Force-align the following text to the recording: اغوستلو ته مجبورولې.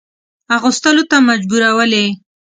اغوستلو 0.55 1.03
ته 1.11 1.17
مجبورولې. 1.27 2.05